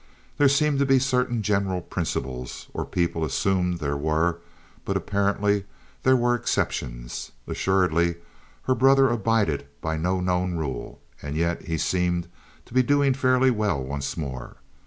[0.39, 5.65] There seemed to be certain general principles—or people assumed there were—but apparently
[6.01, 7.31] there were exceptions.
[7.45, 8.15] Assuredly
[8.63, 12.27] her brother abided by no known rule, and yet he seemed
[12.65, 14.57] to be doing fairly well once more.